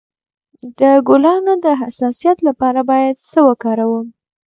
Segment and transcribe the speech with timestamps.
[0.79, 4.07] د ګلانو د حساسیت لپاره باید څه وکاروم؟